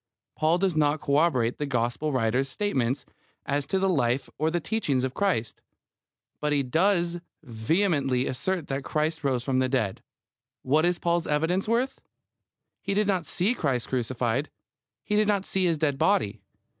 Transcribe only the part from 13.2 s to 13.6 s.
see